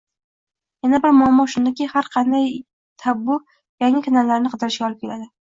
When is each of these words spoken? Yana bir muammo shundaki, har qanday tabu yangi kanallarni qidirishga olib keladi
Yana 0.85 0.99
bir 1.03 1.11
muammo 1.17 1.45
shundaki, 1.55 1.87
har 1.91 2.09
qanday 2.15 2.49
tabu 3.05 3.37
yangi 3.85 4.03
kanallarni 4.09 4.55
qidirishga 4.57 4.91
olib 4.91 5.07
keladi 5.07 5.31